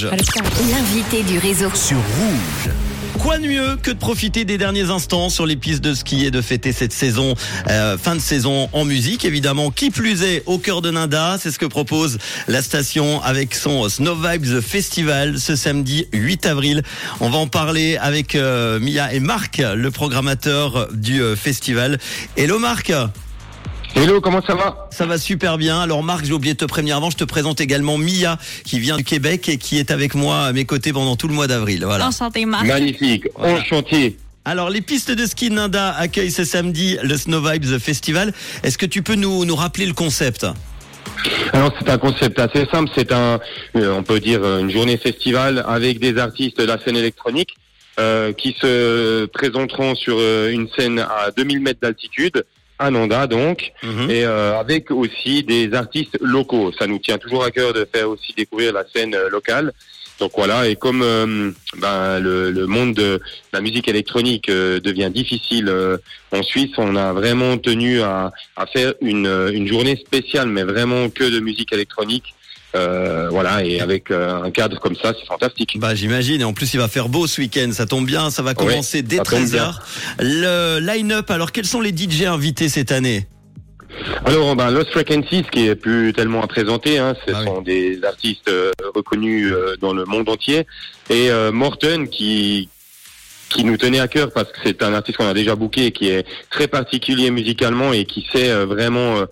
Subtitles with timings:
[0.00, 1.74] L'invité du réseau.
[1.74, 2.72] sur Rouge.
[3.18, 6.30] Quoi de mieux que de profiter des derniers instants sur les pistes de ski et
[6.30, 7.34] de fêter cette saison,
[7.68, 9.72] euh, fin de saison en musique évidemment.
[9.72, 13.88] Qui plus est, au cœur de Nanda, c'est ce que propose la station avec son
[13.88, 16.84] Snow Vibes Festival ce samedi 8 avril.
[17.18, 21.98] On va en parler avec euh, Mia et Marc, le programmateur du euh, festival.
[22.36, 22.92] Hello Marc
[23.94, 25.80] Hello, comment ça va ça va super bien.
[25.80, 28.96] Alors Marc, j'ai oublié de te prévenir avant, je te présente également Mia qui vient
[28.96, 31.84] du Québec et qui est avec moi à mes côtés pendant tout le mois d'avril.
[31.84, 32.08] Voilà.
[32.08, 32.66] Enchanté, Marc.
[32.66, 33.60] Magnifique, Voilà.
[33.60, 34.16] enchanté.
[34.44, 38.32] Alors, les pistes de ski de Nanda accueillent ce samedi le Snow Vibes Festival.
[38.62, 40.46] Est-ce que tu peux nous, nous rappeler le concept
[41.52, 43.40] Alors c'est un concept assez simple, c'est un,
[43.76, 47.54] euh, on peut dire une journée festival avec des artistes de la scène électronique
[48.00, 52.44] euh, qui se présenteront sur euh, une scène à 2000 mètres d'altitude,
[52.78, 54.10] à Nanda donc, Mhm.
[54.10, 56.72] et euh, avec aussi des artistes locaux.
[56.78, 59.72] Ça nous tient toujours à cœur de faire aussi découvrir la scène euh, locale.
[60.20, 63.20] Donc voilà, et comme euh, ben, le, le monde de
[63.52, 65.96] la musique électronique euh, devient difficile euh,
[66.32, 71.08] en Suisse, on a vraiment tenu à, à faire une, une journée spéciale, mais vraiment
[71.08, 72.34] que de musique électronique.
[72.74, 75.78] Euh, voilà, et avec euh, un cadre comme ça, c'est fantastique.
[75.78, 76.40] Bah, j'imagine.
[76.40, 77.70] Et en plus, il va faire beau ce week-end.
[77.72, 78.30] Ça tombe bien.
[78.30, 79.74] Ça va commencer dès ça tombe 13h.
[80.20, 81.30] Le line-up.
[81.30, 83.26] Alors, quels sont les DJ invités cette année?
[84.26, 87.46] Alors, ben, Lost Frequencies, qui est plus tellement à présenter, hein, ce Ah oui.
[87.46, 90.66] sont des artistes euh, reconnus euh, dans le monde entier,
[91.10, 92.68] et euh, Morton, qui
[93.48, 96.10] qui nous tenait à cœur parce que c'est un artiste qu'on a déjà booké qui
[96.10, 99.22] est très particulier musicalement et qui sait euh, vraiment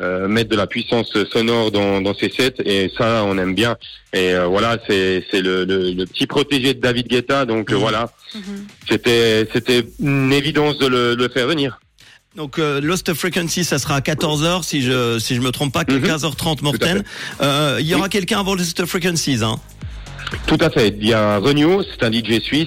[0.00, 3.76] euh, mettre de la puissance sonore dans, dans ses sets et ça on aime bien
[4.12, 7.74] et euh, voilà c'est c'est le, le, le petit protégé de David Guetta donc euh,
[7.74, 7.80] Mhm.
[7.80, 8.66] voilà Mhm.
[8.88, 11.78] c'était c'était une évidence de le, de le faire venir
[12.36, 15.84] Donc, euh, Lost Frequency, ça sera à 14h, si je, si je me trompe pas,
[15.88, 16.02] Mhm.
[16.04, 17.04] 15h30 Tout à Morten.
[17.40, 18.10] Euh, il y aura Oui.
[18.10, 19.54] quelqu'un avant Lost Frequencies, hein.
[20.48, 20.88] Tout à fait.
[21.00, 22.66] Il y a Regnault, c'est un DJ suisse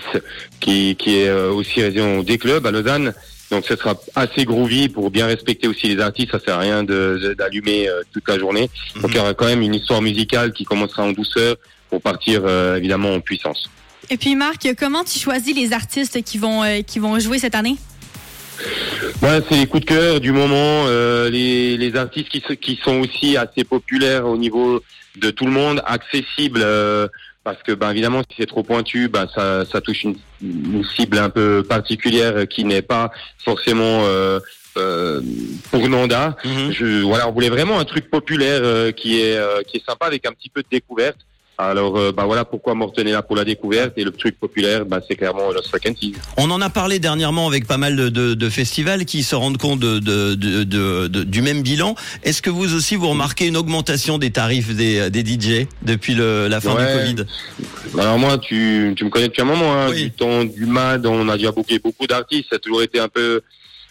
[0.62, 3.14] qui, qui est euh, aussi résident des clubs à Lausanne.
[3.52, 6.32] Donc ce sera assez groovy pour bien respecter aussi les artistes.
[6.32, 8.70] Ça sert à rien d'allumer euh, toute la journée.
[9.02, 11.56] Donc il y aura quand même une histoire musicale qui commencera en douceur
[11.90, 13.70] pour partir euh, évidemment en puissance.
[14.10, 17.56] Et puis, Marc, comment tu choisis les artistes qui vont, euh, qui vont jouer cette
[17.56, 17.76] année?
[19.22, 23.02] Ouais, c'est les coups de cœur du moment, euh, les, les artistes qui, qui sont
[23.02, 24.82] aussi assez populaires au niveau
[25.18, 27.08] de tout le monde, accessibles, euh,
[27.48, 31.18] parce que ben évidemment si c'est trop pointu, ben ça, ça touche une, une cible
[31.18, 34.42] un peu particulière qui n'est pas forcément euh,
[34.76, 35.22] euh,
[35.72, 36.36] pour Nanda.
[36.44, 40.26] Je, voilà, on voulait vraiment un truc populaire euh, qui est qui est sympa avec
[40.26, 41.20] un petit peu de découverte.
[41.60, 44.86] Alors, euh, bah voilà pourquoi Morten est là pour la découverte et le truc populaire,
[44.86, 46.14] bah, c'est clairement Lost Frequencies.
[46.38, 49.58] On en a parlé dernièrement avec pas mal de, de- de festivals qui se rendent
[49.58, 51.96] compte de, de- de- de- de- du même bilan.
[52.22, 56.48] Est-ce que vous aussi vous remarquez une augmentation des tarifs des, des DJ depuis le-
[56.48, 56.86] la fin Ouais.
[57.06, 57.26] du Covid?
[58.00, 60.04] Alors moi, tu, tu me connais depuis un moment, hein, Oui.
[60.04, 63.08] du temps du MAD, on a déjà booké beaucoup d'artistes, ça a toujours été un
[63.10, 63.42] peu,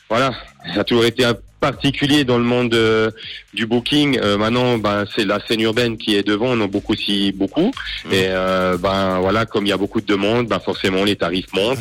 [0.09, 0.33] voilà,
[0.73, 3.11] ça a toujours été un particulier dans le monde euh,
[3.55, 4.19] du booking.
[4.23, 7.73] Euh, maintenant, ben c'est la scène urbaine qui est devant, on en book aussi beaucoup.
[8.05, 8.13] Mhm.
[8.13, 11.53] Et euh, ben voilà, comme il y a beaucoup de demandes, ben forcément les tarifs
[11.55, 11.79] montent.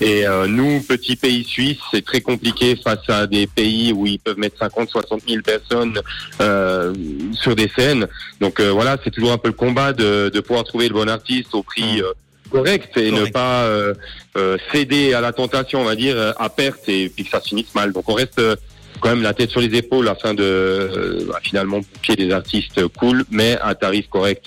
[0.00, 4.18] Et euh, nous, petit pays suisse, c'est très compliqué face à des pays où ils
[4.18, 6.00] peuvent mettre 50, 60 000 personnes
[6.40, 6.94] euh,
[7.32, 8.06] sur des scènes.
[8.40, 11.08] Donc euh, voilà, c'est toujours un peu le combat de, de pouvoir trouver le bon
[11.08, 12.02] artiste au prix Mm.
[12.02, 12.12] euh,
[12.50, 13.94] correct et ne pas euh,
[14.36, 17.48] euh, céder à la tentation, on va dire, à perte et puis que ça se
[17.48, 17.92] finisse mal.
[17.92, 18.56] Donc on reste euh,
[19.00, 22.86] quand même la tête sur les épaules afin de euh, bah, finalement booker des artistes
[22.96, 24.44] cool, mais à tarif correct.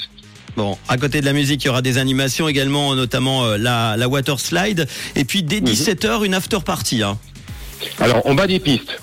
[0.57, 3.95] Bon, à côté de la musique, il y aura des animations également, notamment euh, la,
[3.97, 4.87] la water slide.
[5.15, 5.67] Et puis dès Mhm.
[5.67, 7.03] 17h, une after party.
[7.03, 7.17] Hein.
[7.99, 8.99] Alors en bas des pistes.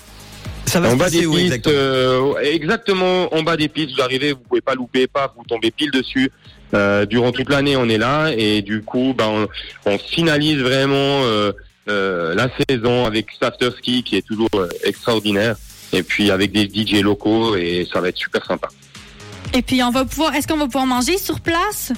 [0.66, 3.69] Ça va en se bas passer des où pistes, exactement euh, exactement en bas des
[3.69, 6.31] pistes, vous arrivez, vous pouvez pas louper, pas, vous tombez pile dessus.
[6.75, 9.48] Euh, durant toute l'année, on est là et du coup, ben,
[9.87, 11.53] on, on finalise vraiment euh,
[11.88, 15.56] euh, la saison avec After Ski qui est toujours euh, extraordinaire
[15.93, 18.69] et puis avec des DJ locaux et ça va être super sympa.
[19.54, 21.93] Et puis, on va pouvoir, est-ce qu'on va pouvoir manger sur place?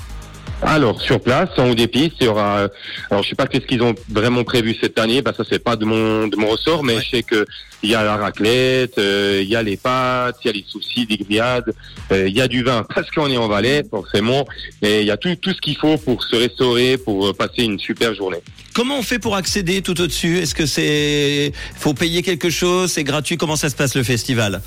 [0.63, 2.69] Alors sur place, en haut des pistes, il y aura.
[3.11, 5.75] Alors je sais pas qu'est-ce qu'ils ont vraiment prévu cette année, bah ça c'est pas
[5.77, 7.03] de mon de mon ressort, mais Ouais.
[7.03, 7.47] je sais que
[7.83, 10.65] il y a la raclette, euh, il y a les pâtes, il y a les
[10.69, 11.73] soucis, des grillades,
[12.13, 14.47] euh, il y a du vin parce qu'on est en Valais forcément,
[14.83, 17.63] et il y a tout tout ce qu'il faut pour se restaurer, pour euh, passer
[17.63, 18.43] une super journée.
[18.75, 20.39] Comment on fait pour accéder tout au-dessus?
[20.41, 22.93] Est-ce que c'est faut payer quelque chose?
[22.93, 23.39] C'est gratuit?
[23.39, 24.61] Comment ça se passe le festival?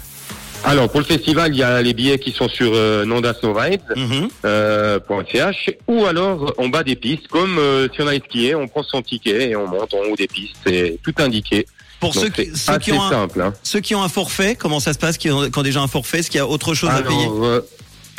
[0.66, 3.06] Alors pour le festival, il y a les billets qui sont sur euh.
[3.06, 4.30] Mhm.
[4.46, 5.00] euh,
[5.32, 8.84] .ch ou alors en bas des pistes comme euh, si on allait skier on prend
[8.84, 11.66] son ticket et on monte en haut des pistes c'est tout indiqué
[12.00, 13.54] Pour Donc ceux qui, c'est ceux, qui assez ont un, simple hein.
[13.64, 15.88] ceux qui ont un forfait, comment ça se passe qui ont, qui ont déjà un
[15.88, 17.28] forfait Est-ce qu'il y a autre chose à payer?
[17.30, 17.62] euh,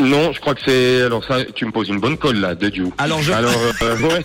[0.01, 1.03] Non, je crois que c'est.
[1.03, 2.87] Alors ça, tu me poses une bonne colle là, de Dieu.
[2.99, 3.33] Alors je.
[3.33, 3.53] Alors,
[3.83, 4.25] euh, ouais.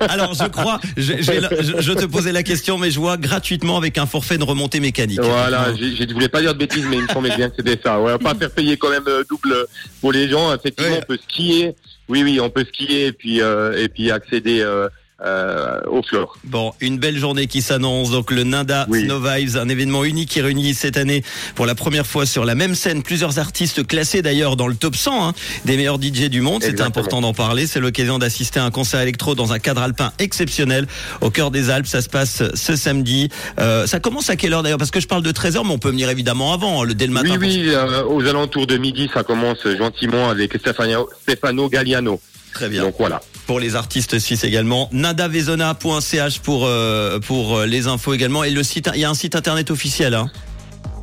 [0.00, 4.06] Alors je crois, je, je te posais la question, mais je vois gratuitement avec un
[4.06, 5.20] forfait de remontée mécanique.
[5.20, 7.98] Voilà, je voulais pas dire de bêtises, mais il me semblait bien que c'était ça.
[8.00, 9.54] Ouais, on va pas faire payer quand même euh, double
[10.00, 10.54] pour les gens.
[10.54, 11.00] Effectivement, Ouais.
[11.02, 11.74] on peut skier.
[12.08, 14.88] Oui, oui, on peut skier et puis euh, et puis accéder euh,
[15.24, 16.36] euh, au floor.
[16.44, 18.10] Bon, une belle journée qui s'annonce.
[18.10, 19.04] Donc le Ninda Oui.
[19.04, 21.24] Snow Vibes, un événement unique qui réunit cette année
[21.56, 24.94] pour la première fois sur la même scène plusieurs artistes classés d'ailleurs dans le top
[24.94, 25.32] 100 hein,
[25.64, 26.62] des meilleurs DJ du monde.
[26.62, 26.88] C'était Exactement.
[26.88, 27.66] important d'en parler.
[27.66, 30.86] C'est l'occasion d'assister à un concert électro dans un cadre alpin exceptionnel
[31.20, 31.86] au cœur des Alpes.
[31.86, 33.28] Ça se passe ce samedi.
[33.58, 34.78] Euh, ça commence à quelle heure d'ailleurs?
[34.78, 37.06] Parce que je parle de 13h, mais on peut venir évidemment avant, hein, le dès
[37.06, 37.30] le matin.
[37.30, 42.20] Oui, oui, euh, aux alentours de midi, ça commence gentiment avec Stefano, Stefano Galliano.
[42.58, 42.82] Très bien.
[42.82, 43.20] Donc voilà.
[43.46, 48.64] Pour les artistes suisses également, nadavezona.ch pour euh, pour euh, les infos également et le
[48.64, 48.90] site.
[48.96, 50.14] Il y a un site internet officiel.
[50.14, 50.28] Hein.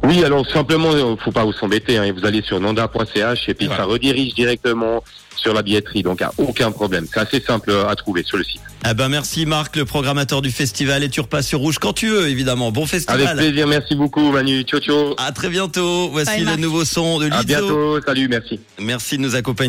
[0.04, 1.98] Oui, alors simplement, euh, faut pas vous embêter.
[1.98, 5.02] Hein, vous allez sur nanda.ch et puis ça redirige directement
[5.38, 6.04] sur la billetterie.
[6.04, 7.08] Donc, à aucun problème.
[7.12, 8.60] C'est assez simple à trouver sur le site.
[8.88, 12.08] Ah ben merci Marc, le programmateur du festival et tu repasses sur Rouge quand tu
[12.10, 12.72] veux évidemment.
[12.72, 13.36] Bon Avec festival.
[13.36, 13.66] plaisir.
[13.66, 14.62] Merci beaucoup, Manu.
[14.62, 15.16] Ciao, ciao.
[15.18, 16.10] À très bientôt.
[16.12, 16.60] Voici Bye, le Marc.
[16.60, 17.44] nouveau son de À Lizzo.
[17.46, 18.00] bientôt.
[18.06, 18.60] Salut, merci.
[18.80, 19.64] Merci de nous accompagner.